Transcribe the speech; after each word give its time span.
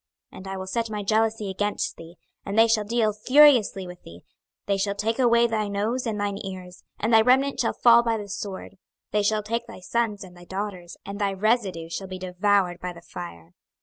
26:023:025 0.31 0.37
And 0.39 0.47
I 0.47 0.57
will 0.57 0.65
set 0.65 0.89
my 0.89 1.03
jealousy 1.03 1.49
against 1.51 1.95
thee, 1.95 2.15
and 2.43 2.57
they 2.57 2.67
shall 2.67 2.83
deal 2.83 3.13
furiously 3.13 3.85
with 3.85 4.01
thee: 4.01 4.21
they 4.65 4.75
shall 4.75 4.95
take 4.95 5.19
away 5.19 5.45
thy 5.45 5.67
nose 5.67 6.07
and 6.07 6.19
thine 6.19 6.39
ears; 6.43 6.83
and 6.99 7.13
thy 7.13 7.21
remnant 7.21 7.59
shall 7.59 7.73
fall 7.73 8.01
by 8.01 8.17
the 8.17 8.27
sword: 8.27 8.77
they 9.11 9.21
shall 9.21 9.43
take 9.43 9.67
thy 9.67 9.79
sons 9.79 10.23
and 10.23 10.35
thy 10.35 10.45
daughters; 10.45 10.97
and 11.05 11.19
thy 11.19 11.31
residue 11.33 11.87
shall 11.87 12.07
be 12.07 12.17
devoured 12.17 12.79
by 12.79 12.91
the 12.93 13.01
fire. 13.03 13.53